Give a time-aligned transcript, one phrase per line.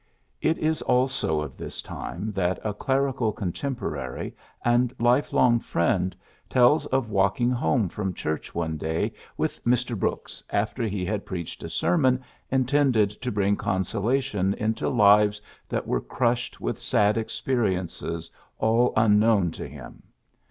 [0.41, 4.35] It is also of this time that a clerical contemporary
[4.65, 6.15] and lifelong friend
[6.49, 9.95] tells of walking home from church one day with Mr.
[9.95, 12.19] Brooks after he had preached a sermon
[12.49, 19.67] intended to bring consolation into lives that were crushed with sad experiences all unknown to
[19.67, 20.01] him.